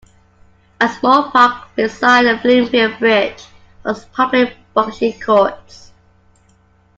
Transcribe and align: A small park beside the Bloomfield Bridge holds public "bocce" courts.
A 0.79 0.89
small 0.91 1.29
park 1.29 1.75
beside 1.75 2.23
the 2.23 2.39
Bloomfield 2.41 2.97
Bridge 2.97 3.45
holds 3.85 4.03
public 4.05 4.55
"bocce" 4.75 5.21
courts. 5.23 5.91